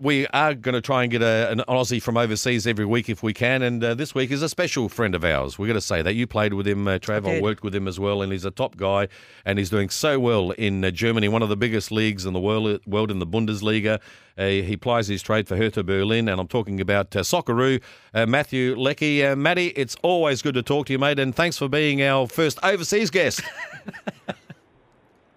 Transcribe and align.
we 0.00 0.26
are 0.28 0.54
going 0.54 0.74
to 0.74 0.80
try 0.80 1.02
and 1.02 1.10
get 1.10 1.22
a, 1.22 1.50
an 1.50 1.62
Aussie 1.68 2.02
from 2.02 2.16
overseas 2.16 2.66
every 2.66 2.84
week 2.84 3.08
if 3.08 3.22
we 3.22 3.32
can. 3.32 3.62
And 3.62 3.82
uh, 3.82 3.94
this 3.94 4.14
week 4.14 4.30
is 4.30 4.42
a 4.42 4.48
special 4.48 4.88
friend 4.88 5.14
of 5.14 5.24
ours. 5.24 5.58
We're 5.58 5.66
going 5.66 5.74
to 5.74 5.80
say 5.80 6.02
that. 6.02 6.14
You 6.14 6.26
played 6.26 6.54
with 6.54 6.66
him, 6.66 6.86
uh, 6.86 6.98
Trav. 6.98 7.26
I, 7.26 7.34
did. 7.34 7.42
worked 7.42 7.62
with 7.62 7.74
him 7.74 7.88
as 7.88 7.98
well. 7.98 8.22
And 8.22 8.32
he's 8.32 8.44
a 8.44 8.50
top 8.50 8.76
guy. 8.76 9.08
And 9.44 9.58
he's 9.58 9.70
doing 9.70 9.88
so 9.90 10.18
well 10.18 10.52
in 10.52 10.84
uh, 10.84 10.90
Germany, 10.90 11.28
one 11.28 11.42
of 11.42 11.48
the 11.48 11.56
biggest 11.56 11.90
leagues 11.90 12.26
in 12.26 12.32
the 12.32 12.40
world, 12.40 12.80
world 12.86 13.10
in 13.10 13.18
the 13.18 13.26
Bundesliga. 13.26 14.00
Uh, 14.38 14.46
he 14.46 14.76
plies 14.76 15.08
his 15.08 15.22
trade 15.22 15.48
for 15.48 15.56
Hertha 15.56 15.82
Berlin. 15.82 16.28
And 16.28 16.40
I'm 16.40 16.48
talking 16.48 16.80
about 16.80 17.14
uh, 17.16 17.20
Socceroo, 17.20 17.82
uh, 18.14 18.26
Mathew 18.26 18.76
Leckie. 18.76 19.24
Uh, 19.24 19.36
Matty, 19.36 19.68
it's 19.68 19.96
always 20.02 20.42
good 20.42 20.54
to 20.54 20.62
talk 20.62 20.86
to 20.86 20.92
you, 20.92 20.98
mate. 20.98 21.18
And 21.18 21.34
thanks 21.34 21.58
for 21.58 21.68
being 21.68 22.02
our 22.02 22.26
first 22.26 22.58
overseas 22.62 23.10
guest. 23.10 23.42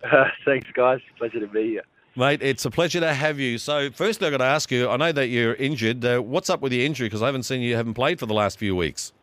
Uh, 0.02 0.26
thanks, 0.46 0.68
guys. 0.74 1.02
Pleasure 1.18 1.40
to 1.40 1.48
be 1.48 1.72
here. 1.72 1.84
Mate, 2.16 2.42
it's 2.42 2.66
a 2.66 2.72
pleasure 2.72 3.00
to 3.00 3.14
have 3.14 3.40
you. 3.40 3.58
So, 3.58 3.92
firstly, 3.92 4.28
I've 4.28 4.32
got 4.32 4.38
to 4.38 4.44
ask 4.44 4.72
you 4.72 4.90
I 4.90 4.98
know 4.98 5.12
that 5.12 5.28
you're 5.28 5.54
injured. 5.54 6.04
Uh, 6.04 6.20
what's 6.20 6.50
up 6.50 6.60
with 6.60 6.74
your 6.74 6.84
injury? 6.84 7.08
Because 7.08 7.22
I 7.22 7.28
haven't 7.28 7.44
seen 7.44 7.62
you 7.62 7.70
you 7.70 7.76
haven't 7.76 7.94
played 7.94 8.20
for 8.20 8.26
the 8.26 8.34
last 8.34 8.58
few 8.58 8.76
weeks. 8.76 9.14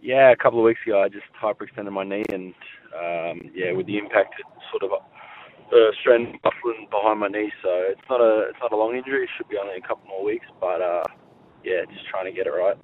Yeah, 0.00 0.32
a 0.32 0.36
couple 0.36 0.58
of 0.58 0.64
weeks 0.64 0.80
ago, 0.84 1.02
I 1.02 1.08
just 1.08 1.26
hyperextended 1.40 1.92
my 1.92 2.04
knee, 2.04 2.24
and 2.30 2.54
um, 2.96 3.50
yeah, 3.54 3.72
with 3.72 3.86
the 3.86 3.98
impact, 3.98 4.34
it 4.40 4.46
sort 4.70 4.82
of 4.82 4.98
uh, 5.72 5.76
strength 6.00 6.40
muffling 6.42 6.88
behind 6.90 7.20
my 7.20 7.28
knee. 7.28 7.52
So 7.62 7.68
it's 7.88 8.00
not 8.08 8.20
a 8.20 8.48
it's 8.48 8.58
not 8.60 8.72
a 8.72 8.76
long 8.76 8.96
injury. 8.96 9.24
It 9.24 9.30
should 9.36 9.48
be 9.48 9.58
only 9.58 9.76
a 9.76 9.80
couple 9.80 10.08
more 10.08 10.24
weeks, 10.24 10.46
but 10.58 10.80
uh, 10.80 11.04
yeah, 11.64 11.84
just 11.92 12.06
trying 12.08 12.24
to 12.24 12.32
get 12.32 12.46
it 12.46 12.50
right. 12.50 12.76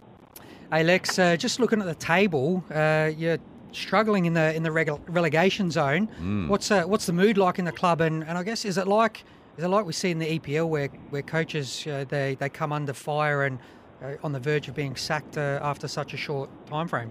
Hey 0.70 0.84
Lex, 0.84 1.18
uh, 1.18 1.37
just 1.37 1.59
looking 1.59 1.80
at 1.80 1.87
the 1.87 1.95
table, 1.95 2.62
uh, 2.70 3.10
you're 3.16 3.38
struggling 3.72 4.24
in 4.24 4.34
the 4.34 4.54
in 4.54 4.62
the 4.62 4.70
rele- 4.70 5.00
relegation 5.08 5.70
zone. 5.70 6.09
What's 6.48 6.70
uh, 6.70 6.84
what's 6.84 7.06
the 7.06 7.12
mood 7.12 7.38
like 7.38 7.59
in 7.59 7.64
the 7.64 7.72
club? 7.72 8.00
And, 8.00 8.24
and 8.24 8.38
I 8.38 8.42
guess 8.42 8.64
is 8.64 8.78
it 8.78 8.86
like 8.86 9.24
is 9.56 9.64
it 9.64 9.68
like 9.68 9.84
we 9.84 9.92
see 9.92 10.10
in 10.10 10.18
the 10.18 10.38
EPL 10.38 10.68
where 10.68 10.88
where 11.10 11.22
coaches 11.22 11.86
uh, 11.86 12.04
they 12.09 12.36
they 12.36 12.48
come 12.48 12.73
under 12.73 12.92
fire 12.92 13.45
and 13.45 13.59
uh, 14.02 14.14
on 14.23 14.32
the 14.32 14.40
verge 14.40 14.68
of 14.68 14.74
being 14.74 14.96
sacked 14.96 15.37
uh, 15.37 15.59
after 15.62 15.88
such 15.88 16.15
a 16.15 16.16
short 16.16 16.51
time 16.66 16.88
frame? 16.88 17.10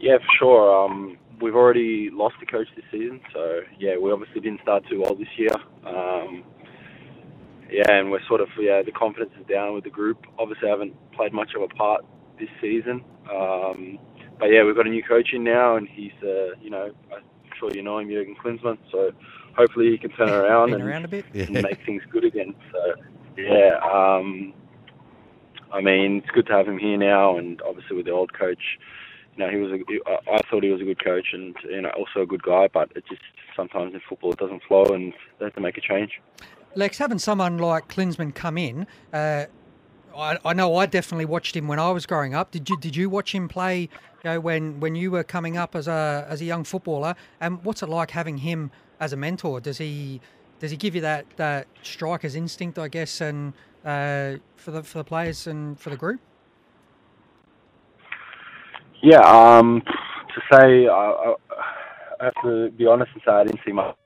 Yeah, 0.00 0.18
for 0.18 0.36
sure. 0.38 0.84
Um, 0.84 1.16
we've 1.40 1.54
already 1.54 2.10
lost 2.12 2.34
the 2.40 2.46
coach 2.46 2.68
this 2.76 2.84
season, 2.92 3.20
so 3.32 3.60
yeah, 3.78 3.96
we 3.96 4.12
obviously 4.12 4.40
didn't 4.40 4.60
start 4.62 4.84
too 4.90 5.00
well 5.00 5.14
this 5.14 5.28
year. 5.36 5.54
Um, 5.86 6.44
yeah, 7.70 7.90
and 7.90 8.10
we're 8.10 8.24
sort 8.28 8.40
of 8.40 8.48
yeah, 8.58 8.82
the 8.82 8.92
confidence 8.92 9.32
is 9.40 9.46
down 9.46 9.74
with 9.74 9.84
the 9.84 9.90
group. 9.90 10.26
Obviously, 10.38 10.68
I 10.68 10.70
haven't 10.72 10.94
played 11.12 11.32
much 11.32 11.54
of 11.56 11.62
a 11.62 11.68
part 11.68 12.04
this 12.38 12.48
season, 12.60 13.04
um, 13.32 13.98
but 14.38 14.46
yeah, 14.46 14.64
we've 14.64 14.76
got 14.76 14.86
a 14.86 14.90
new 14.90 15.02
coach 15.02 15.32
in 15.32 15.44
now, 15.44 15.76
and 15.76 15.88
he's 15.88 16.12
uh, 16.22 16.54
you 16.60 16.70
know 16.70 16.90
I'm 17.12 17.22
sure 17.58 17.70
you 17.74 17.82
know 17.82 17.98
him, 17.98 18.08
Jurgen 18.08 18.36
Klinsmann. 18.42 18.78
So 18.90 19.12
hopefully 19.56 19.90
he 19.90 19.98
can 19.98 20.10
turn 20.10 20.28
around 20.40 20.72
and, 20.74 20.82
around 20.82 21.04
a 21.04 21.08
bit. 21.08 21.24
Yeah. 21.32 21.44
and 21.44 21.62
make 21.62 21.84
things 21.86 22.02
good 22.10 22.24
again. 22.24 22.54
So 22.72 22.94
yeah, 23.36 23.78
um, 23.82 24.52
I 25.72 25.80
mean 25.80 26.18
it's 26.18 26.30
good 26.30 26.46
to 26.46 26.52
have 26.52 26.66
him 26.68 26.78
here 26.78 26.96
now, 26.96 27.38
and 27.38 27.60
obviously 27.62 27.96
with 27.96 28.06
the 28.06 28.12
old 28.12 28.32
coach 28.32 28.78
you 29.36 29.44
know, 29.44 29.50
he 29.50 29.56
was 29.56 29.72
a, 29.72 30.10
I- 30.10 30.36
I 30.36 30.38
thought 30.50 30.62
he 30.62 30.70
was 30.70 30.80
a 30.80 30.84
good 30.84 31.02
coach 31.02 31.28
and 31.32 31.56
you 31.68 31.82
know 31.82 31.90
also 31.90 32.22
a 32.22 32.26
good 32.26 32.42
guy, 32.42 32.68
but 32.72 32.90
it 32.94 33.04
just 33.08 33.22
sometimes 33.56 33.94
in 33.94 34.00
football 34.08 34.32
it 34.32 34.38
doesn't 34.38 34.62
flow 34.64 34.84
and 34.84 35.12
they 35.38 35.46
have 35.46 35.54
to 35.54 35.60
make 35.60 35.76
a 35.76 35.80
change. 35.80 36.20
Lex, 36.76 36.98
having 36.98 37.18
someone 37.18 37.58
like 37.58 37.88
Klinsmann 37.88 38.34
come 38.34 38.58
in, 38.58 38.86
uh, 39.12 39.44
I, 40.16 40.38
I 40.44 40.52
know 40.52 40.76
I 40.76 40.86
definitely 40.86 41.24
watched 41.24 41.56
him 41.56 41.68
when 41.68 41.78
I 41.78 41.90
was 41.90 42.06
growing 42.06 42.34
up. 42.34 42.50
Did 42.50 42.68
you 42.68 42.78
did 42.78 42.96
you 42.96 43.10
watch 43.10 43.34
him 43.34 43.48
play? 43.48 43.88
You 44.22 44.30
know, 44.30 44.40
when 44.40 44.80
when 44.80 44.94
you 44.94 45.10
were 45.10 45.24
coming 45.24 45.56
up 45.56 45.74
as 45.74 45.88
a 45.88 46.26
as 46.28 46.40
a 46.40 46.44
young 46.44 46.64
footballer, 46.64 47.14
and 47.40 47.64
what's 47.64 47.82
it 47.82 47.88
like 47.88 48.12
having 48.12 48.38
him 48.38 48.70
as 49.00 49.12
a 49.12 49.16
mentor? 49.16 49.60
Does 49.60 49.78
he 49.78 50.20
does 50.60 50.70
he 50.70 50.76
give 50.76 50.94
you 50.94 51.00
that 51.00 51.26
that 51.36 51.66
striker's 51.82 52.34
instinct, 52.34 52.78
I 52.78 52.88
guess, 52.88 53.20
and 53.20 53.52
uh, 53.84 54.36
for 54.56 54.70
the 54.70 54.82
for 54.82 54.98
the 54.98 55.04
players 55.04 55.46
and 55.46 55.78
for 55.78 55.90
the 55.90 55.96
group? 55.96 56.20
Yeah, 59.02 59.20
um, 59.20 59.82
to 59.82 60.40
say 60.52 60.86
I, 60.86 61.34
I 62.20 62.24
have 62.24 62.34
to 62.42 62.70
be 62.70 62.86
honest 62.86 63.10
and 63.12 63.22
say 63.26 63.32
I 63.32 63.44
didn't 63.44 63.60
see 63.66 63.72
much. 63.72 63.96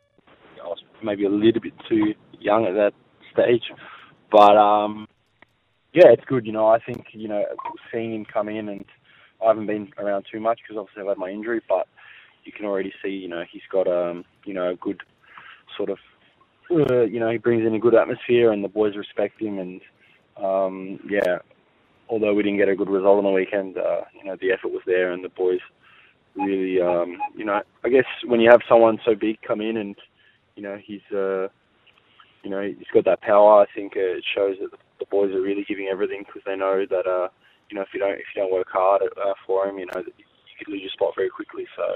I 0.63 0.67
was 0.67 0.83
maybe 1.03 1.25
a 1.25 1.31
little 1.31 1.61
bit 1.61 1.75
too 1.89 2.15
young 2.41 2.67
at 2.67 2.75
that 2.75 2.93
stage, 3.33 3.71
but 4.33 4.57
um, 4.57 5.07
yeah, 5.93 6.09
it's 6.09 6.25
good. 6.27 6.47
You 6.47 6.53
know, 6.53 6.69
I 6.69 6.79
think 6.79 7.07
you 7.13 7.29
know 7.29 7.45
seeing 7.93 8.15
him 8.15 8.25
come 8.25 8.49
in 8.49 8.69
and 8.69 8.85
I 9.43 9.49
haven't 9.49 9.67
been 9.67 9.91
around 9.99 10.27
too 10.31 10.41
much 10.41 10.61
because 10.63 10.79
obviously 10.79 11.03
I've 11.03 11.09
had 11.09 11.19
my 11.19 11.31
injury, 11.31 11.61
but 11.69 11.87
you 12.45 12.53
can 12.53 12.67
already 12.67 12.93
see 13.03 13.11
you 13.11 13.29
know 13.29 13.45
he's 13.51 13.63
got 13.71 13.87
um 13.87 14.25
you 14.45 14.55
know 14.55 14.71
a 14.71 14.77
good 14.77 15.03
sort 15.77 15.91
of 15.91 15.99
uh, 16.71 17.03
you 17.03 17.21
know 17.21 17.31
he 17.31 17.39
brings 17.39 17.67
in 17.67 17.75
a 17.75 17.79
good 17.79 17.95
atmosphere 17.95 18.53
and 18.53 18.65
the 18.65 18.69
boys 18.69 18.97
respect 18.97 19.41
him 19.41 19.59
and 19.59 19.81
um 20.43 21.01
yeah 21.09 21.39
although 22.09 22.35
we 22.35 22.43
didn't 22.43 22.59
get 22.59 22.69
a 22.69 22.77
good 22.77 22.89
result 22.89 23.19
on 23.19 23.25
the 23.25 23.31
weekend, 23.31 23.77
uh, 23.77 24.03
you 24.15 24.25
know, 24.25 24.37
the 24.41 24.53
effort 24.53 24.69
was 24.73 24.83
there 24.87 25.13
and 25.13 25.23
the 25.23 25.29
boys 25.29 25.61
really, 26.35 26.81
um, 26.81 27.19
you 27.37 27.45
know, 27.45 27.61
I 27.85 27.89
guess 27.89 28.05
when 28.25 28.41
you 28.41 28.51
have 28.51 28.61
someone 28.69 28.99
so 29.05 29.15
big 29.15 29.41
come 29.43 29.61
in 29.61 29.77
and, 29.77 29.97
you 30.57 30.63
know, 30.63 30.79
he's, 30.83 31.03
uh, 31.15 31.49
you 32.43 32.51
know, 32.51 32.63
he's 32.63 32.87
got 32.93 33.05
that 33.05 33.21
power, 33.21 33.63
I 33.63 33.67
think 33.75 33.95
it 33.97 34.25
shows 34.35 34.57
that 34.61 34.71
the, 34.71 35.07
boys 35.11 35.33
are 35.33 35.41
really 35.41 35.65
giving 35.67 35.89
everything 35.89 36.23
because 36.27 36.43
they 36.45 36.57
know 36.57 36.85
that, 36.85 37.07
uh, 37.07 37.29
you 37.71 37.77
know, 37.77 37.83
if 37.83 37.89
you 37.95 38.01
don't, 38.01 38.13
if 38.13 38.27
you 38.35 38.43
don't 38.43 38.53
work 38.53 38.69
hard 38.71 39.03
uh, 39.03 39.33
for 39.47 39.67
him, 39.67 39.79
you 39.79 39.87
know, 39.87 40.03
you 40.05 40.55
could 40.59 40.69
lose 40.69 40.83
your 40.83 40.91
spot 40.91 41.15
very 41.17 41.31
quickly. 41.31 41.67
So, 41.77 41.87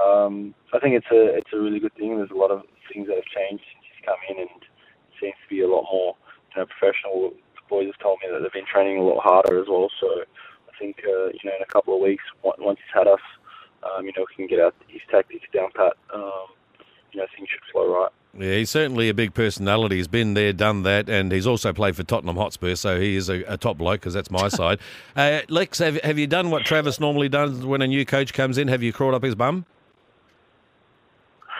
um, 0.00 0.54
I 0.72 0.78
think 0.78 0.94
it's 0.94 1.10
a, 1.10 1.34
it's 1.34 1.50
a 1.52 1.58
really 1.58 1.80
good 1.80 1.94
thing. 1.94 2.16
There's 2.16 2.30
a 2.30 2.38
lot 2.38 2.52
of 2.52 2.62
things 2.92 3.08
that 3.08 3.16
have 3.16 3.34
changed 3.34 3.64
since 3.66 3.82
he's 3.82 4.04
come 4.06 4.20
in 4.30 4.46
and 4.46 4.62
seems 5.20 5.34
to 5.42 5.48
be 5.50 5.62
a 5.62 5.68
lot 5.68 5.84
more, 5.90 6.14
you 6.54 6.62
know, 6.62 6.66
professional 6.66 7.30
The 7.56 7.62
boys 7.68 7.86
have 7.86 7.98
told 7.98 8.20
me 8.22 8.30
that 8.30 8.40
they've 8.40 8.52
been 8.52 8.70
training 8.70 8.98
a 8.98 9.02
lot 9.02 9.22
harder 9.22 9.60
as 9.60 9.66
well. 9.68 9.90
So 10.00 10.22
I 10.22 10.72
think 10.78 11.02
uh, 11.04 11.34
you 11.34 11.44
know 11.44 11.56
in 11.56 11.62
a 11.62 11.72
couple 11.72 11.94
of 11.94 12.00
weeks, 12.00 12.24
on- 12.42 12.58
once 12.58 12.78
he's 12.78 12.94
had 12.94 13.06
us, 13.06 13.22
um, 13.82 14.06
you 14.06 14.12
know, 14.16 14.24
we 14.28 14.34
can 14.36 14.46
get 14.46 14.60
our, 14.60 14.72
his 14.88 15.02
tactics 15.10 15.46
down 15.52 15.70
pat. 15.74 15.94
Um, 16.14 16.54
you 17.12 17.20
know, 17.20 17.26
things 17.34 17.48
should 17.50 17.64
flow 17.72 17.90
right. 17.92 18.12
Yeah, 18.40 18.54
he's 18.54 18.70
certainly 18.70 19.10
a 19.10 19.14
big 19.14 19.34
personality. 19.34 19.96
He's 19.96 20.08
been 20.08 20.32
there, 20.32 20.54
done 20.54 20.82
that, 20.84 21.10
and 21.10 21.30
he's 21.30 21.46
also 21.46 21.74
played 21.74 21.94
for 21.94 22.04
Tottenham 22.04 22.36
Hotspur, 22.36 22.74
so 22.74 22.98
he 22.98 23.14
is 23.14 23.28
a, 23.28 23.42
a 23.42 23.58
top 23.58 23.76
bloke 23.76 24.00
because 24.00 24.14
that's 24.14 24.30
my 24.30 24.48
side. 24.60 24.78
Uh, 25.14 25.40
Lex, 25.48 25.78
have, 25.78 25.96
have 26.00 26.18
you 26.18 26.26
done 26.26 26.50
what 26.50 26.64
Travis 26.64 26.98
normally 26.98 27.28
does 27.28 27.66
when 27.66 27.82
a 27.82 27.86
new 27.86 28.06
coach 28.06 28.32
comes 28.32 28.56
in? 28.56 28.68
Have 28.68 28.82
you 28.82 28.94
crawled 28.94 29.14
up 29.14 29.22
his 29.22 29.34
bum? 29.34 29.66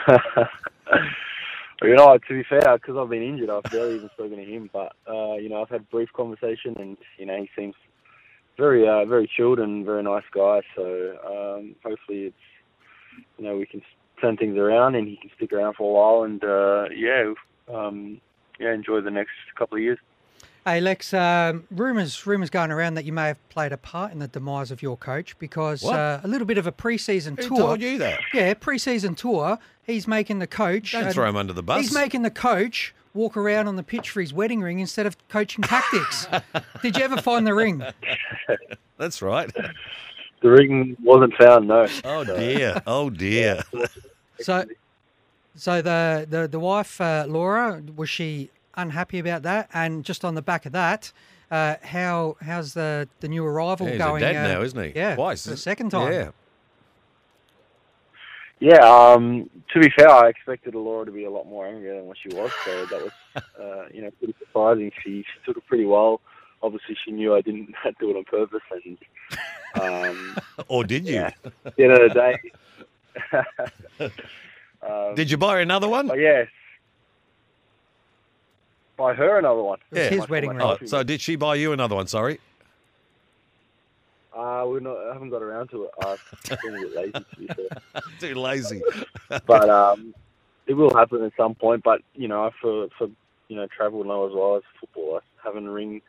you 0.08 1.94
know, 1.94 2.16
to 2.16 2.28
be 2.34 2.44
fair, 2.48 2.78
because 2.78 2.96
I've 2.96 3.10
been 3.10 3.22
injured, 3.22 3.50
I've 3.50 3.64
barely 3.64 3.96
even 3.96 4.08
spoken 4.14 4.38
to 4.38 4.44
him. 4.44 4.70
But 4.72 4.92
uh, 5.06 5.34
you 5.34 5.50
know, 5.50 5.60
I've 5.60 5.68
had 5.68 5.88
brief 5.90 6.10
conversation, 6.14 6.76
and 6.78 6.96
you 7.18 7.26
know, 7.26 7.36
he 7.36 7.50
seems 7.54 7.74
very, 8.56 8.88
uh, 8.88 9.04
very 9.04 9.30
chilled 9.36 9.58
and 9.58 9.84
very 9.84 10.02
nice 10.02 10.24
guy. 10.32 10.62
So 10.74 11.58
um, 11.58 11.76
hopefully, 11.84 12.24
it's 12.24 12.36
you 13.36 13.44
know, 13.44 13.58
we 13.58 13.66
can 13.66 13.82
turn 14.20 14.36
things 14.36 14.56
around, 14.56 14.94
and 14.94 15.08
he 15.08 15.16
can 15.16 15.30
stick 15.36 15.52
around 15.52 15.74
for 15.74 15.88
a 15.88 15.92
while, 15.92 16.24
and 16.24 16.42
uh, 16.44 16.86
yeah, 16.94 17.32
um, 17.72 18.20
yeah, 18.58 18.72
enjoy 18.72 19.00
the 19.00 19.10
next 19.10 19.32
couple 19.56 19.76
of 19.76 19.82
years. 19.82 19.98
Hey 20.66 20.80
Lex, 20.82 21.14
um, 21.14 21.64
rumors 21.70 22.26
rumors 22.26 22.50
going 22.50 22.70
around 22.70 22.94
that 22.94 23.06
you 23.06 23.14
may 23.14 23.28
have 23.28 23.48
played 23.48 23.72
a 23.72 23.78
part 23.78 24.12
in 24.12 24.18
the 24.18 24.28
demise 24.28 24.70
of 24.70 24.82
your 24.82 24.94
coach 24.94 25.38
because 25.38 25.82
uh, 25.82 26.20
a 26.22 26.28
little 26.28 26.46
bit 26.46 26.58
of 26.58 26.66
a 26.66 26.72
preseason 26.72 27.40
Who 27.40 27.48
tour. 27.48 27.58
told 27.58 27.80
you 27.80 27.96
that? 27.98 28.20
Yeah, 28.34 28.52
pre-season 28.52 29.14
tour. 29.14 29.58
He's 29.82 30.06
making 30.06 30.38
the 30.38 30.46
coach. 30.46 30.92
Don't 30.92 31.04
and 31.04 31.14
throw 31.14 31.28
him 31.28 31.36
under 31.36 31.54
the 31.54 31.62
bus. 31.62 31.80
He's 31.80 31.94
making 31.94 32.22
the 32.22 32.30
coach 32.30 32.94
walk 33.14 33.38
around 33.38 33.68
on 33.68 33.76
the 33.76 33.82
pitch 33.82 34.10
for 34.10 34.20
his 34.20 34.34
wedding 34.34 34.60
ring 34.60 34.80
instead 34.80 35.06
of 35.06 35.16
coaching 35.28 35.62
tactics. 35.62 36.28
Did 36.82 36.96
you 36.96 37.04
ever 37.04 37.16
find 37.16 37.46
the 37.46 37.54
ring? 37.54 37.82
That's 38.98 39.22
right. 39.22 39.50
The 40.42 40.50
ring 40.50 40.96
wasn't 41.02 41.34
found, 41.34 41.68
no. 41.68 41.86
Oh 42.04 42.24
dear. 42.24 42.82
Oh 42.86 43.10
dear. 43.10 43.62
So, 44.42 44.64
so 45.54 45.82
the 45.82 46.26
the 46.26 46.48
the 46.48 46.58
wife 46.58 46.98
uh, 46.98 47.26
Laura 47.28 47.82
was 47.94 48.08
she 48.08 48.48
unhappy 48.74 49.18
about 49.18 49.42
that? 49.42 49.68
And 49.74 50.02
just 50.02 50.24
on 50.24 50.34
the 50.34 50.40
back 50.40 50.64
of 50.64 50.72
that, 50.72 51.12
uh, 51.50 51.74
how 51.82 52.38
how's 52.40 52.72
the 52.72 53.06
the 53.20 53.28
new 53.28 53.44
arrival 53.44 53.84
Yeah, 53.86 53.92
he's 53.92 54.00
a 54.00 54.04
going? 54.04 54.20
dad 54.22 54.36
uh, 54.36 54.54
now, 54.54 54.62
isn't 54.62 54.82
he? 54.82 54.92
Yeah, 54.98 55.14
Twice, 55.14 55.44
the 55.44 55.58
second 55.58 55.90
time. 55.90 56.10
Yeah. 56.12 56.30
Yeah, 58.60 58.80
um, 58.84 59.48
to 59.72 59.80
be 59.80 59.90
fair, 59.90 60.10
I 60.10 60.28
expected 60.28 60.74
Laura 60.74 61.06
to 61.06 61.12
be 61.12 61.24
a 61.24 61.30
lot 61.30 61.46
more 61.46 61.66
angry 61.66 61.96
than 61.96 62.06
what 62.06 62.18
she 62.18 62.28
was, 62.34 62.50
so 62.64 62.84
that 62.86 63.02
was, 63.02 63.12
uh, 63.58 63.88
you 63.92 64.02
know, 64.02 64.10
pretty 64.18 64.34
surprising. 64.38 64.92
She, 65.02 65.22
she 65.22 65.46
took 65.46 65.56
it 65.56 65.66
pretty 65.66 65.86
well. 65.86 66.20
Obviously, 66.62 66.94
she 67.04 67.10
knew 67.10 67.34
I 67.34 67.40
didn't 67.40 67.74
do 68.00 68.10
it 68.10 68.16
on 68.16 68.24
purpose, 68.24 68.60
and 68.70 68.98
um, 69.80 70.36
Or 70.68 70.84
did 70.84 71.06
you? 71.06 71.14
yeah, 71.14 71.30
at 71.64 71.76
the 71.76 71.84
end 71.84 71.92
of 71.92 72.12
the 72.12 72.36
day. 73.98 74.10
um, 74.88 75.14
Did 75.14 75.30
you 75.30 75.36
buy 75.36 75.60
another 75.60 75.88
one? 75.88 76.06
But 76.08 76.18
yes, 76.18 76.48
buy 78.96 79.14
her 79.14 79.38
another 79.38 79.62
one. 79.62 79.78
It 79.90 79.94
was 79.94 80.04
Yeah. 80.04 80.10
his 80.10 80.18
Much 80.18 80.26
for 80.28 80.32
wedding 80.32 80.50
ring. 80.50 80.60
Oh, 80.62 80.78
so 80.86 81.02
did 81.02 81.20
she 81.20 81.36
buy 81.36 81.54
you 81.56 81.72
another 81.72 81.94
one? 81.96 82.06
Sorry. 82.06 82.38
Uh, 84.36 84.64
we're 84.66 84.80
not, 84.80 84.96
I 84.96 85.12
haven't 85.12 85.30
got 85.30 85.42
around 85.42 85.68
to 85.70 85.84
it. 85.84 85.90
Uh, 86.04 86.16
I've 86.50 86.60
been 86.62 86.76
a 86.76 86.80
bit 86.80 86.94
lazy 86.96 87.12
to 87.12 87.36
be 87.36 87.46
fair. 87.48 88.02
Too 88.20 88.34
lazy. 88.36 88.80
But 89.46 89.68
um, 89.68 90.14
it 90.66 90.74
will 90.74 90.94
happen 90.94 91.22
at 91.24 91.32
some 91.36 91.54
point. 91.56 91.82
But 91.82 92.02
you 92.14 92.28
know, 92.28 92.50
for 92.62 92.88
for 92.96 93.08
you 93.48 93.56
know 93.56 93.66
travel 93.76 94.04
now 94.04 94.26
as 94.26 94.32
well 94.32 94.56
as 94.56 94.62
football, 94.78 95.20
having 95.42 95.66
a 95.66 95.70
ring, 95.70 96.00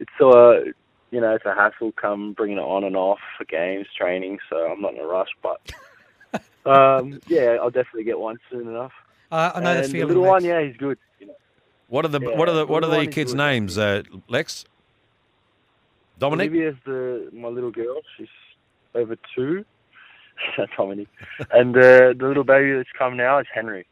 it's 0.00 0.10
uh 0.20 0.72
you 1.14 1.20
know 1.20 1.32
it's 1.32 1.44
a 1.46 1.54
hassle 1.54 1.92
come 1.92 2.32
bringing 2.32 2.58
it 2.58 2.62
on 2.62 2.82
and 2.82 2.96
off 2.96 3.20
for 3.38 3.44
games, 3.44 3.86
training. 3.96 4.40
So 4.50 4.56
I'm 4.56 4.80
not 4.80 4.94
in 4.94 5.00
a 5.00 5.06
rush, 5.06 5.28
but 5.42 5.60
um, 6.66 7.20
yeah, 7.28 7.56
I'll 7.62 7.70
definitely 7.70 8.02
get 8.02 8.18
one 8.18 8.36
soon 8.50 8.66
enough. 8.66 8.90
Uh, 9.30 9.52
I 9.54 9.60
know 9.60 9.70
and 9.76 9.84
the 9.84 9.88
feeling. 9.88 10.08
The 10.08 10.14
little 10.14 10.28
one, 10.28 10.44
yeah, 10.44 10.60
he's 10.60 10.76
good. 10.76 10.98
You 11.20 11.28
know. 11.28 11.34
What 11.86 12.04
are 12.04 12.08
the 12.08 12.18
Yeah, 12.20 12.36
what 12.36 12.48
are 12.48 12.52
the 12.54 12.66
what 12.66 12.82
are 12.82 12.86
the 12.86 12.92
the 12.92 12.96
one 12.96 13.08
is 13.08 13.14
kids' 13.14 13.32
good. 13.32 13.38
names, 13.38 13.78
uh, 13.78 14.02
Lex? 14.28 14.64
Dominic. 16.18 16.50
Olivia's 16.50 16.76
the 16.84 17.30
my 17.32 17.48
little 17.48 17.70
girl. 17.70 18.00
She's 18.16 18.28
over 18.96 19.16
two. 19.36 19.64
Dominic. 20.76 21.06
and 21.52 21.76
uh, 21.76 22.12
the 22.18 22.26
little 22.26 22.42
baby 22.42 22.72
that's 22.72 22.88
come 22.98 23.16
now 23.16 23.38
is 23.38 23.46
Henry. 23.54 23.86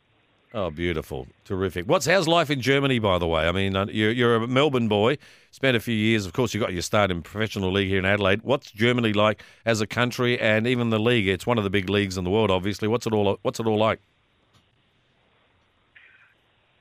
Oh, 0.55 0.69
beautiful, 0.71 1.29
terrific. 1.47 1.87
What's 1.87 2.05
how's 2.05 2.29
life 2.29 2.51
in 2.51 2.61
Germany, 2.61 2.99
by 2.99 3.17
the 3.17 3.27
way? 3.27 3.49
I 3.49 3.53
mean, 3.53 3.75
uh, 3.75 3.87
you're, 3.87 4.11
you're 4.11 4.37
a 4.37 4.47
Melbourne 4.47 4.87
boy, 4.87 5.17
spent 5.51 5.79
a 5.79 5.81
few 5.81 5.95
years. 5.95 6.27
Of 6.27 6.35
course, 6.35 6.53
you 6.53 6.61
got 6.61 6.75
your 6.75 6.83
start 6.83 7.11
in 7.11 7.23
professional 7.23 7.73
league 7.73 7.89
here 7.89 7.99
in 7.99 8.05
Adelaide. 8.05 8.43
What's 8.43 8.71
Germany 8.71 9.15
like 9.15 9.43
as 9.65 9.81
a 9.81 9.87
country, 9.87 10.39
and 10.39 10.67
even 10.67 10.91
the 10.91 10.99
league? 10.99 11.27
It's 11.27 11.47
one 11.47 11.57
of 11.57 11.65
the 11.65 11.71
big 11.71 11.89
leagues 11.89 12.19
in 12.19 12.25
the 12.25 12.31
world, 12.31 12.51
obviously. 12.51 12.87
What's 12.87 13.07
it 13.07 13.15
all? 13.15 13.39
What's 13.41 13.61
it 13.61 13.67
all 13.67 13.79
like? 13.79 14.01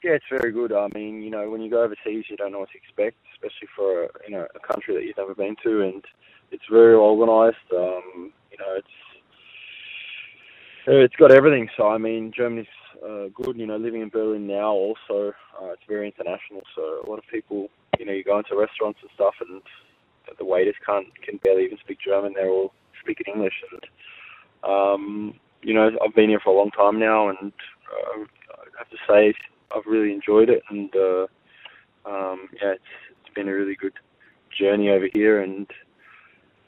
Yeah, 0.04 0.12
it's 0.12 0.26
very 0.30 0.52
good. 0.52 0.74
I 0.74 0.90
mean, 0.94 1.22
you 1.22 1.30
know, 1.30 1.50
when 1.50 1.62
you 1.62 1.70
go 1.70 1.84
overseas, 1.84 2.26
you 2.28 2.36
don't 2.36 2.52
know 2.52 2.60
what 2.60 2.72
to 2.72 2.78
expect, 2.78 3.16
especially 3.34 3.70
for 3.74 4.10
you 4.28 4.36
know 4.36 4.48
a 4.54 4.60
country 4.60 4.96
that 4.96 5.06
you've 5.06 5.18
never 5.18 5.34
been 5.34 5.56
to, 5.64 5.82
and 5.82 6.04
it's 6.52 6.66
very 6.70 6.94
organised. 6.94 7.72
Um, 7.72 8.34
you 8.52 8.58
know, 8.60 8.76
it's 8.76 8.88
it's 10.88 11.16
got 11.16 11.32
everything. 11.32 11.70
So 11.78 11.88
I 11.88 11.98
mean, 11.98 12.32
Germany's 12.36 12.68
uh, 13.04 13.26
good. 13.34 13.58
You 13.58 13.68
know, 13.68 13.78
living 13.78 14.02
in 14.02 14.10
Berlin 14.10 14.48
now, 14.48 14.72
also 14.72 15.34
uh, 15.62 15.72
it's 15.72 15.84
very 15.88 16.08
international. 16.08 16.62
So 16.76 17.04
a 17.06 17.10
lot 17.10 17.20
of 17.20 17.26
people, 17.32 17.70
you 18.00 18.06
know, 18.06 18.14
you 18.14 18.24
go 18.24 18.38
into 18.38 18.56
restaurants 18.56 19.00
and 19.02 19.12
stuff, 19.16 19.36
and 19.42 19.62
the 20.38 20.46
waiters 20.46 20.76
can't 20.86 21.08
can 21.22 21.38
barely 21.44 21.66
even 21.66 21.78
speak 21.80 22.00
German. 22.06 22.34
They're 22.34 22.50
all 22.50 22.74
speaking 23.02 23.34
English, 23.34 23.64
and 23.72 23.86
um, 24.64 25.34
you 25.62 25.74
know, 25.74 25.92
I've 26.04 26.16
been 26.16 26.30
here 26.30 26.40
for 26.44 26.54
a 26.54 26.58
long 26.58 26.72
time 26.72 27.00
now, 27.00 27.30
and 27.30 27.52
uh, 27.92 28.22
I 28.52 28.78
have 28.78 28.90
to 28.90 28.98
say 29.08 29.34
I've 29.76 29.86
really 29.86 30.14
enjoyed 30.14 30.50
it, 30.50 30.64
and 30.70 30.94
uh, 30.96 31.28
um, 32.06 32.50
yeah, 32.62 32.74
it's 32.74 32.84
it's 33.10 33.34
been 33.36 33.48
a 33.48 33.54
really 33.54 33.76
good 33.76 33.94
journey 34.58 34.90
over 34.90 35.08
here. 35.14 35.42
And 35.42 35.68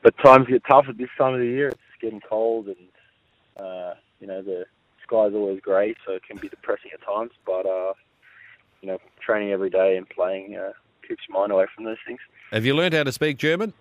but 0.02 0.16
times 0.24 0.48
get 0.48 0.64
tough 0.70 0.86
at 0.90 0.98
this 0.98 1.10
time 1.18 1.34
of 1.34 1.40
the 1.40 1.46
year. 1.46 1.70
It's 1.70 1.80
getting 2.02 2.22
cold, 2.22 2.68
and 2.68 2.78
uh, 3.58 3.94
you 4.24 4.30
know 4.30 4.42
the 4.42 4.66
sky's 5.06 5.34
always 5.34 5.60
grey, 5.60 5.94
so 6.06 6.14
it 6.14 6.24
can 6.24 6.38
be 6.38 6.48
depressing 6.48 6.92
at 6.94 7.06
times. 7.06 7.32
But 7.46 7.66
uh, 7.66 7.94
you 8.82 8.88
know, 8.88 8.98
training 9.20 9.52
every 9.52 9.70
day 9.70 9.98
and 9.98 10.08
playing 10.08 10.56
uh, 10.56 10.72
keeps 11.06 11.24
your 11.28 11.38
mind 11.38 11.52
away 11.52 11.66
from 11.76 11.84
those 11.84 11.98
things. 12.08 12.20
Have 12.52 12.66
you 12.66 12.74
learned 12.74 12.94
how 12.94 13.04
to 13.04 13.12
speak 13.12 13.38
German? 13.38 13.74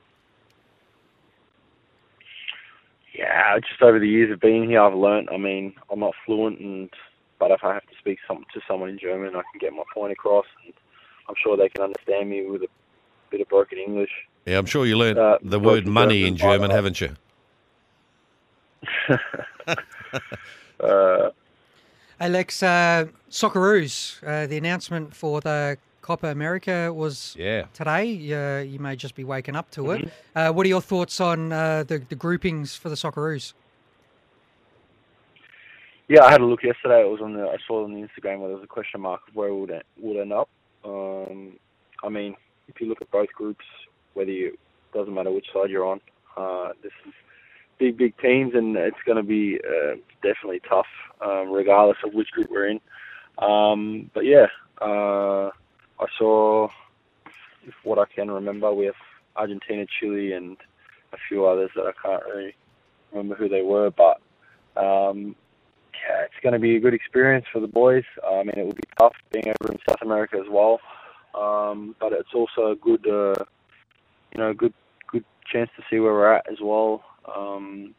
Yeah, 3.14 3.58
just 3.60 3.80
over 3.82 4.00
the 4.00 4.08
years 4.08 4.32
of 4.32 4.40
being 4.40 4.68
here, 4.68 4.80
I've 4.80 4.94
learnt. 4.94 5.28
I 5.30 5.36
mean, 5.36 5.74
I'm 5.92 6.00
not 6.00 6.14
fluent, 6.26 6.58
and 6.58 6.90
but 7.38 7.52
if 7.52 7.62
I 7.62 7.72
have 7.72 7.86
to 7.86 7.96
speak 8.00 8.18
some, 8.26 8.44
to 8.52 8.60
someone 8.66 8.88
in 8.88 8.98
German, 8.98 9.36
I 9.36 9.42
can 9.52 9.60
get 9.60 9.72
my 9.72 9.84
point 9.94 10.12
across, 10.12 10.46
and 10.64 10.74
I'm 11.28 11.36
sure 11.40 11.56
they 11.56 11.68
can 11.68 11.82
understand 11.84 12.30
me 12.30 12.46
with 12.46 12.62
a 12.62 12.68
bit 13.30 13.40
of 13.42 13.48
broken 13.48 13.78
English. 13.78 14.10
Yeah, 14.44 14.58
I'm 14.58 14.66
sure 14.66 14.86
you 14.86 14.96
learned 14.96 15.20
Uh, 15.20 15.38
the 15.40 15.60
word 15.60 15.86
money 15.86 16.24
in 16.26 16.36
German, 16.36 16.38
German, 16.38 16.68
but, 16.68 16.72
uh, 16.72 16.76
haven't 16.76 17.00
you? 17.00 17.10
Uh, 20.80 21.30
Alex, 22.18 22.60
uh, 22.62 23.06
Socceroos, 23.30 24.20
uh, 24.26 24.46
the 24.48 24.56
announcement 24.56 25.14
for 25.14 25.40
the 25.40 25.78
Copa 26.00 26.26
America 26.26 26.92
was 26.92 27.36
Yeah. 27.38 27.66
today. 27.72 28.02
Uh, 28.32 28.62
you 28.64 28.80
may 28.80 28.96
just 28.96 29.14
be 29.14 29.22
waking 29.22 29.54
up 29.54 29.70
to 29.72 29.82
Mm-hmm. 29.82 30.06
it. 30.06 30.12
Uh, 30.34 30.52
what 30.52 30.66
are 30.66 30.68
your 30.68 30.80
thoughts 30.80 31.20
on 31.20 31.52
uh, 31.52 31.84
the, 31.84 31.98
the 32.08 32.16
groupings 32.16 32.74
for 32.74 32.88
the 32.88 32.96
Socceroos? 32.96 33.52
yeah, 36.08 36.24
I 36.24 36.32
had 36.32 36.40
a 36.40 36.44
look 36.44 36.64
yesterday. 36.64 37.00
It 37.02 37.08
was 37.08 37.20
on 37.22 37.34
the 37.34 37.44
I 37.44 37.56
saw 37.66 37.84
on 37.84 37.94
the 37.94 38.00
Instagram 38.00 38.40
where 38.40 38.48
there 38.48 38.56
was 38.56 38.64
a 38.64 38.66
question 38.66 39.00
mark 39.00 39.20
of 39.28 39.36
where 39.36 39.48
it 39.48 39.54
would 39.54 39.70
it 39.70 39.86
would 40.00 40.16
end 40.20 40.32
up. 40.32 40.48
Um, 40.84 41.52
I 42.02 42.08
mean, 42.08 42.34
if 42.68 42.80
you 42.80 42.88
look 42.88 43.00
at 43.00 43.10
both 43.10 43.28
groups, 43.36 43.64
whether 44.14 44.30
you 44.32 44.58
doesn't 44.92 45.14
matter 45.14 45.30
which 45.30 45.46
side 45.54 45.70
you're 45.70 45.86
on, 45.86 46.00
uh, 46.36 46.70
this 46.82 46.92
is 47.06 47.14
big 47.82 47.96
big 47.96 48.16
teams, 48.18 48.54
and 48.54 48.76
it's 48.76 49.02
going 49.04 49.16
to 49.16 49.28
be 49.38 49.58
uh, 49.58 49.96
definitely 50.22 50.60
tough, 50.68 50.86
um, 51.20 51.50
regardless 51.50 51.98
of 52.04 52.14
which 52.14 52.30
group 52.30 52.48
we're 52.50 52.68
in. 52.68 52.80
Um, 53.38 54.10
but 54.14 54.24
yeah, 54.24 54.46
uh, 54.80 55.50
I 55.98 56.06
saw, 56.18 56.68
if 57.66 57.74
what 57.82 57.98
I 57.98 58.04
can 58.14 58.30
remember, 58.30 58.72
we 58.72 58.86
have 58.86 59.00
Argentina, 59.34 59.84
Chile, 59.98 60.32
and 60.32 60.56
a 61.12 61.16
few 61.28 61.46
others 61.46 61.70
that 61.74 61.86
I 61.86 61.92
can't 62.02 62.24
really 62.26 62.54
remember 63.10 63.34
who 63.34 63.48
they 63.48 63.62
were, 63.62 63.90
but. 63.90 64.20
Um, 64.74 65.36
yeah, 66.02 66.22
it's 66.24 66.40
going 66.42 66.54
to 66.54 66.58
be 66.58 66.76
a 66.76 66.80
good 66.80 66.94
experience 66.94 67.46
for 67.52 67.60
the 67.60 67.68
boys. 67.68 68.04
I 68.26 68.42
mean, 68.42 68.54
it 68.56 68.64
will 68.64 68.72
be 68.72 68.82
tough 68.98 69.14
being 69.30 69.48
over 69.48 69.72
in 69.72 69.78
South 69.88 70.00
America 70.02 70.36
as 70.36 70.48
well, 70.50 70.80
um, 71.34 71.94
but 72.00 72.12
it's 72.12 72.34
also 72.34 72.72
a 72.72 72.76
good, 72.76 73.06
uh, 73.06 73.44
you 74.32 74.38
know, 74.38 74.52
good 74.54 74.72
good 75.08 75.24
chance 75.52 75.70
to 75.76 75.82
see 75.90 76.00
where 76.00 76.14
we're 76.14 76.32
at 76.32 76.50
as 76.50 76.58
well. 76.60 77.04
Um, 77.24 77.94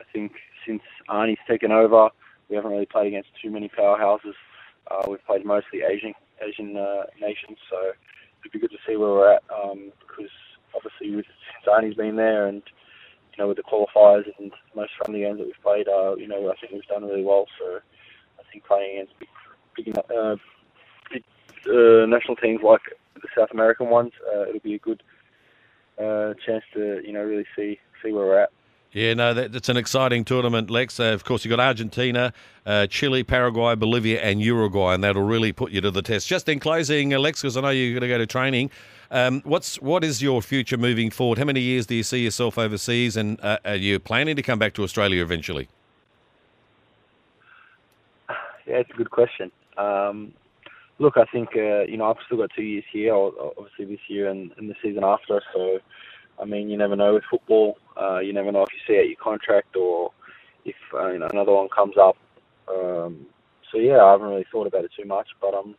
I 0.00 0.04
think 0.12 0.32
since 0.66 0.82
Arnie's 1.08 1.38
taken 1.48 1.72
over, 1.72 2.10
we 2.48 2.56
haven't 2.56 2.72
really 2.72 2.86
played 2.86 3.08
against 3.08 3.30
too 3.42 3.50
many 3.50 3.68
powerhouses. 3.68 4.34
Uh, 4.90 5.08
we've 5.08 5.24
played 5.24 5.44
mostly 5.44 5.82
Asian 5.82 6.12
Asian 6.46 6.76
uh, 6.76 7.04
nations, 7.20 7.58
so 7.70 7.92
it'd 8.40 8.52
be 8.52 8.58
good 8.58 8.70
to 8.70 8.78
see 8.86 8.96
where 8.96 9.10
we're 9.10 9.34
at 9.34 9.42
um, 9.54 9.92
because 10.00 10.30
obviously 10.74 11.14
with, 11.14 11.26
since 11.26 11.66
Arnie's 11.66 11.96
been 11.96 12.16
there 12.16 12.46
and 12.46 12.62
you 13.36 13.42
know, 13.42 13.48
with 13.48 13.56
the 13.56 13.62
qualifiers 13.62 14.24
and 14.38 14.52
most 14.74 14.92
friendly 14.98 15.20
games 15.20 15.38
that 15.38 15.46
we've 15.46 15.62
played, 15.62 15.88
uh, 15.88 16.14
you 16.16 16.28
know, 16.28 16.50
I 16.50 16.54
think 16.60 16.72
we've 16.72 16.86
done 16.86 17.04
really 17.04 17.24
well. 17.24 17.46
So 17.58 17.78
I 18.38 18.42
think 18.50 18.64
playing 18.64 18.98
against 18.98 19.18
big, 19.18 19.28
big, 19.76 19.96
uh, 19.96 20.36
big 21.10 21.24
uh, 21.66 22.06
national 22.06 22.36
teams 22.36 22.60
like 22.62 22.82
the 23.14 23.28
South 23.36 23.50
American 23.52 23.88
ones, 23.88 24.12
uh, 24.34 24.42
it'll 24.42 24.60
be 24.60 24.74
a 24.74 24.78
good 24.78 25.02
uh, 25.98 26.34
chance 26.44 26.64
to, 26.74 27.00
you 27.04 27.12
know, 27.12 27.22
really 27.22 27.46
see 27.56 27.78
see 28.02 28.12
where 28.12 28.26
we're 28.26 28.38
at. 28.38 28.50
Yeah, 28.92 29.14
no, 29.14 29.32
that, 29.32 29.52
that's 29.52 29.70
an 29.70 29.78
exciting 29.78 30.22
tournament, 30.22 30.70
Lex. 30.70 31.00
Uh, 31.00 31.04
of 31.04 31.24
course, 31.24 31.44
you've 31.44 31.50
got 31.50 31.60
Argentina, 31.60 32.32
uh, 32.66 32.86
Chile, 32.86 33.24
Paraguay, 33.24 33.74
Bolivia, 33.74 34.20
and 34.20 34.42
Uruguay, 34.42 34.92
and 34.92 35.02
that'll 35.02 35.22
really 35.22 35.50
put 35.50 35.72
you 35.72 35.80
to 35.80 35.90
the 35.90 36.02
test. 36.02 36.28
Just 36.28 36.46
in 36.46 36.60
closing, 36.60 37.14
uh, 37.14 37.18
Lex, 37.18 37.40
because 37.40 37.56
I 37.56 37.62
know 37.62 37.70
you're 37.70 37.92
going 37.92 38.02
to 38.02 38.08
go 38.08 38.18
to 38.18 38.26
training. 38.26 38.70
Um, 39.10 39.40
what's 39.44 39.80
what 39.80 40.04
is 40.04 40.22
your 40.22 40.42
future 40.42 40.76
moving 40.76 41.10
forward? 41.10 41.38
How 41.38 41.44
many 41.44 41.60
years 41.60 41.86
do 41.86 41.94
you 41.94 42.02
see 42.02 42.22
yourself 42.22 42.58
overseas, 42.58 43.16
and 43.16 43.40
uh, 43.40 43.58
are 43.64 43.76
you 43.76 43.98
planning 43.98 44.36
to 44.36 44.42
come 44.42 44.58
back 44.58 44.74
to 44.74 44.82
Australia 44.82 45.22
eventually? 45.22 45.68
Yeah, 48.66 48.76
it's 48.76 48.90
a 48.90 48.94
good 48.94 49.10
question. 49.10 49.50
Um, 49.76 50.32
look, 50.98 51.14
I 51.16 51.24
think 51.32 51.50
uh, 51.56 51.82
you 51.82 51.96
know 51.96 52.10
I've 52.10 52.22
still 52.26 52.38
got 52.38 52.50
two 52.54 52.62
years 52.62 52.84
here, 52.92 53.14
obviously 53.14 53.84
this 53.86 54.00
year 54.08 54.30
and, 54.30 54.52
and 54.56 54.68
the 54.68 54.74
season 54.82 55.04
after. 55.04 55.40
So, 55.54 55.78
I 56.40 56.44
mean, 56.44 56.68
you 56.68 56.76
never 56.76 56.96
know 56.96 57.14
with 57.14 57.24
football. 57.30 57.76
Uh, 58.00 58.18
you 58.18 58.32
never 58.32 58.52
know 58.52 58.62
if 58.62 58.70
you 58.72 58.80
see 58.86 58.98
out 58.98 59.08
your 59.08 59.16
contract 59.22 59.76
or 59.76 60.12
if 60.64 60.76
uh, 60.94 61.10
you 61.10 61.18
know 61.18 61.28
another 61.32 61.52
one 61.52 61.68
comes 61.68 61.94
up. 61.98 62.16
Um, 62.68 63.26
so 63.70 63.78
yeah, 63.78 64.02
I 64.02 64.12
haven't 64.12 64.28
really 64.28 64.46
thought 64.50 64.66
about 64.66 64.84
it 64.84 64.92
too 64.98 65.06
much, 65.06 65.28
but 65.40 65.54
I'm 65.54 65.74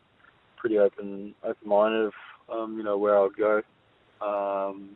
pretty 0.58 0.80
open 0.80 1.36
open 1.44 1.68
minded 1.68 2.06
of 2.06 2.14
um, 2.52 2.78
you 2.78 2.84
know 2.84 2.98
where 2.98 3.18
I 3.18 3.22
would 3.22 3.38
go. 3.38 3.62
Um, 4.22 4.90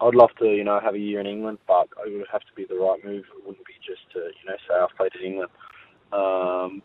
I'd 0.00 0.14
love 0.14 0.30
to 0.40 0.46
you 0.46 0.64
know 0.64 0.80
have 0.80 0.94
a 0.94 0.98
year 0.98 1.20
in 1.20 1.26
England, 1.26 1.58
but 1.66 1.88
it 2.06 2.16
would 2.16 2.26
have 2.30 2.42
to 2.42 2.54
be 2.54 2.64
the 2.68 2.76
right 2.76 3.04
move. 3.04 3.24
It 3.36 3.46
wouldn't 3.46 3.66
be 3.66 3.74
just 3.84 4.10
to 4.12 4.18
you 4.18 4.46
know 4.46 4.56
say 4.68 4.74
I've 4.74 4.96
played 4.96 5.12
in 5.20 5.32
England. 5.32 5.50
Um, 6.12 6.82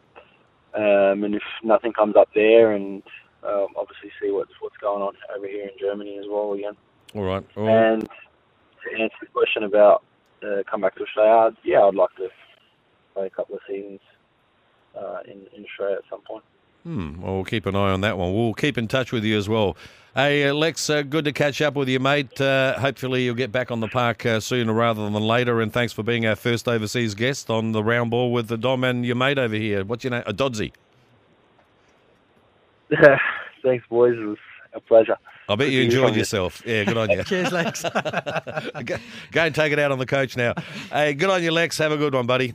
um, 0.75 1.24
and 1.24 1.36
if 1.36 1.44
nothing 1.63 1.94
comes 1.94 2.15
up 2.15 2.30
there, 2.34 2.74
and 2.74 3.03
um, 3.44 3.68
obviously 3.75 4.12
see 4.22 4.32
what's 4.32 4.51
what's 4.60 4.77
going 4.77 5.01
on 5.01 5.13
over 5.36 5.48
here 5.48 5.63
in 5.63 5.77
Germany 5.80 6.18
as 6.18 6.25
well 6.30 6.53
again. 6.53 6.75
All 7.15 7.24
right. 7.24 7.46
All. 7.56 7.68
And 7.68 8.01
to 8.03 9.01
answer 9.01 9.15
the 9.22 9.27
question 9.27 9.63
about 9.63 10.03
uh, 10.44 10.63
come 10.70 10.82
back 10.82 10.96
to 10.96 11.03
Australia, 11.03 11.56
yeah, 11.63 11.82
I'd 11.82 11.96
like 11.96 12.15
to 12.18 12.30
play 13.13 13.27
a 13.27 13.30
couple 13.30 13.56
of 13.56 13.62
seasons 13.68 14.00
uh, 15.00 15.20
in, 15.25 15.46
in 15.56 15.65
Australia 15.65 15.98
at 15.98 16.03
some 16.10 16.22
point. 16.22 16.44
Hmm. 16.84 17.22
Well, 17.22 17.36
we'll 17.36 17.44
keep 17.46 17.66
an 17.66 17.75
eye 17.75 17.92
on 17.92 18.02
that 18.02 18.18
one. 18.18 18.34
We'll 18.34 18.54
keep 18.54 18.78
in 18.78 18.88
touch 18.88 19.12
with 19.12 19.24
you 19.24 19.38
as 19.38 19.48
well. 19.48 19.78
Hey, 20.16 20.48
uh, 20.48 20.54
Lex, 20.54 20.90
uh, 20.92 21.02
good 21.02 21.25
to 21.25 21.32
catch 21.32 21.60
up 21.62 21.74
with 21.74 21.90
you, 21.90 22.00
mate. 22.00 22.40
Uh, 22.40 22.78
hopefully, 22.80 23.24
you'll 23.24 23.34
get 23.36 23.52
back 23.52 23.72
on 23.72 23.80
the 23.80 23.88
park 23.88 24.25
uh, 24.25 24.40
sooner 24.40 24.72
rather 24.72 25.02
than 25.04 25.13
later. 25.16 25.60
And 25.62 25.74
thanks 25.74 25.92
for 25.92 26.04
being 26.04 26.25
our 26.28 26.36
first 26.36 26.68
overseas 26.68 27.16
guest 27.16 27.50
on 27.50 27.72
the 27.72 27.84
round 27.84 28.12
ball 28.12 28.32
with 28.32 28.48
the 28.48 28.58
Dom 28.58 28.84
and 28.84 29.06
your 29.06 29.16
mate 29.16 29.40
over 29.40 29.56
here. 29.56 29.84
What's 29.84 30.04
your 30.04 30.12
name? 30.12 30.24
A 30.28 30.34
Doddsy. 30.34 30.72
Thanks, 33.63 33.86
boys. 33.90 34.16
It 34.18 34.25
was 34.25 34.38
a 34.74 34.80
pleasure. 34.82 35.18
I 35.50 35.56
bet 35.56 35.68
Good 35.68 35.74
you 35.74 35.82
enjoyed 35.84 36.04
from 36.06 36.13
you. 36.13 36.20
yourself. 36.20 36.62
Yeah, 36.66 36.84
good 36.86 36.98
on 36.98 37.10
you. 37.10 37.24
Cheers, 37.25 37.52
Lex. 37.52 37.84
go, 38.86 38.96
go 39.32 39.42
and 39.42 39.56
take 39.56 39.74
it 39.74 39.80
out 39.80 39.92
on 39.92 40.00
the 40.00 40.06
coach 40.06 40.38
now. 40.38 40.54
Hey, 40.92 41.13
good 41.13 41.30
on 41.30 41.42
you, 41.44 41.52
Lex. 41.52 41.78
Have 41.80 41.92
a 41.92 41.98
good 41.98 42.13
one, 42.13 42.28
buddy. 42.28 42.54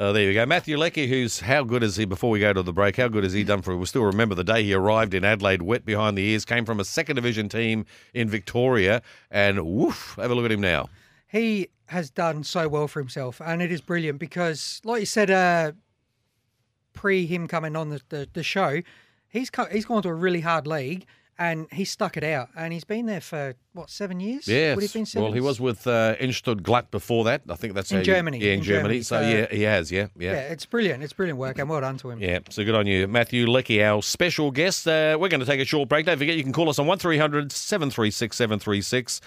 Oh, 0.00 0.12
there 0.12 0.22
you 0.22 0.32
go. 0.32 0.46
Mathew 0.46 0.76
Leckie, 0.76 1.08
who's 1.08 1.40
how 1.40 1.64
good 1.64 1.82
is 1.82 1.96
he 1.96 2.04
before 2.04 2.30
we 2.30 2.38
go 2.38 2.52
to 2.52 2.62
the 2.62 2.72
break? 2.72 2.96
How 2.96 3.08
good 3.08 3.24
has 3.24 3.32
he 3.32 3.42
done 3.42 3.62
for 3.62 3.76
We 3.76 3.84
still 3.86 4.04
remember 4.04 4.36
the 4.36 4.44
day 4.44 4.62
he 4.62 4.72
arrived 4.72 5.12
in 5.12 5.24
Adelaide, 5.24 5.62
wet 5.62 5.84
behind 5.84 6.16
the 6.16 6.24
ears, 6.24 6.44
came 6.44 6.64
from 6.64 6.78
a 6.78 6.84
second 6.84 7.16
division 7.16 7.48
team 7.48 7.84
in 8.14 8.28
Victoria, 8.28 9.02
and 9.28 9.66
woof, 9.66 10.14
have 10.16 10.30
a 10.30 10.36
look 10.36 10.44
at 10.44 10.52
him 10.52 10.60
now. 10.60 10.88
He 11.26 11.70
has 11.86 12.10
done 12.10 12.44
so 12.44 12.68
well 12.68 12.86
for 12.86 13.00
himself, 13.00 13.40
and 13.44 13.60
it 13.60 13.72
is 13.72 13.80
brilliant 13.80 14.20
because, 14.20 14.80
like 14.84 15.00
you 15.00 15.06
said, 15.06 15.32
uh, 15.32 15.72
pre 16.92 17.26
him 17.26 17.48
coming 17.48 17.74
on 17.74 17.88
the, 17.88 18.00
the, 18.08 18.28
the 18.32 18.44
show, 18.44 18.82
he's 19.28 19.50
co- 19.50 19.66
he's 19.66 19.84
gone 19.84 20.02
to 20.02 20.10
a 20.10 20.14
really 20.14 20.42
hard 20.42 20.68
league 20.68 21.06
and 21.38 21.68
he 21.72 21.84
stuck 21.84 22.16
it 22.16 22.24
out, 22.24 22.48
and 22.56 22.72
he's 22.72 22.84
been 22.84 23.06
there 23.06 23.20
for 23.20 23.54
what 23.72 23.90
seven 23.90 24.18
years? 24.18 24.48
Yes. 24.48 24.74
Would 24.74 24.82
he 24.82 24.86
have 24.88 24.92
been 24.92 25.06
seven? 25.06 25.22
Well, 25.24 25.32
he 25.32 25.40
was 25.40 25.60
with 25.60 25.86
uh, 25.86 26.16
Glatt 26.16 26.90
before 26.90 27.24
that. 27.24 27.42
I 27.48 27.54
think 27.54 27.74
that's 27.74 27.92
In 27.92 27.98
you- 27.98 28.04
Germany, 28.04 28.38
yeah, 28.38 28.52
in, 28.52 28.58
in 28.58 28.64
Germany. 28.64 28.82
Germany. 29.00 29.02
So 29.02 29.20
yeah, 29.20 29.46
he 29.50 29.62
has. 29.62 29.92
Yeah, 29.92 30.08
yeah. 30.18 30.32
Yeah, 30.32 30.38
it's 30.52 30.66
brilliant. 30.66 31.02
It's 31.04 31.12
brilliant 31.12 31.38
work, 31.38 31.58
and 31.58 31.68
well 31.68 31.80
done 31.80 31.96
to 31.98 32.10
him. 32.10 32.20
Yeah, 32.20 32.40
so 32.50 32.64
good 32.64 32.74
on 32.74 32.86
you. 32.86 33.06
Mathew 33.06 33.46
Leckie, 33.46 33.82
our 33.82 34.02
special 34.02 34.50
guest. 34.50 34.88
Uh, 34.88 35.16
we're 35.20 35.28
going 35.28 35.40
to 35.40 35.46
take 35.46 35.60
a 35.60 35.64
short 35.64 35.88
break. 35.88 36.06
Don't 36.06 36.18
forget, 36.18 36.36
you 36.36 36.42
can 36.42 36.52
call 36.52 36.68
us 36.68 36.78
on 36.78 36.86
1300 36.86 37.52
736 37.52 38.36
736. 38.36 39.20